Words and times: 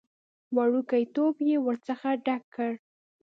وړوکی 0.55 1.03
ټيوب 1.13 1.35
يې 1.49 1.57
ورڅخه 1.65 2.11
ډک 2.25 2.43
کړ. 2.55 2.71